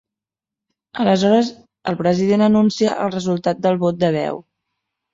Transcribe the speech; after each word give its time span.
Aleshores, 1.03 1.51
el 1.93 1.99
president 2.01 2.47
anuncia 2.49 2.99
el 3.07 3.15
resultat 3.19 3.65
del 3.69 3.81
vot 3.89 4.05
de 4.07 4.15
veu. 4.21 4.47